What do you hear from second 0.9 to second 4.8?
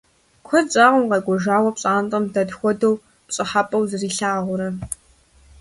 къэкӀуэжауэ пщӀантӀэм дэт хуэдэу пщӀыхьэпӀэу зэрилъагъурэ.